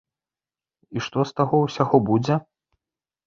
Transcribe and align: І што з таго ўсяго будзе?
І 0.99 1.03
што 1.07 1.19
з 1.31 1.35
таго 1.41 1.55
ўсяго 1.65 1.97
будзе? 2.09 2.35